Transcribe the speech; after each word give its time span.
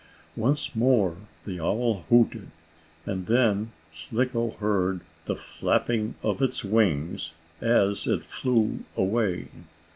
Once 0.35 0.75
more 0.75 1.15
the 1.45 1.59
owl 1.59 2.05
hooted, 2.09 2.49
and 3.05 3.27
then 3.27 3.71
Slicko 3.91 4.49
heard 4.49 5.01
the 5.25 5.35
flapping 5.35 6.15
of 6.23 6.41
its 6.41 6.65
wings 6.65 7.35
as 7.61 8.07
it 8.07 8.23
flew 8.25 8.79
away. 8.97 9.49